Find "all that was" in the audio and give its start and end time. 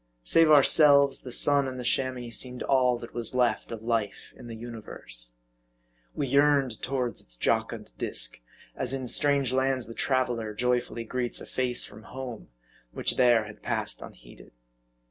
2.63-3.35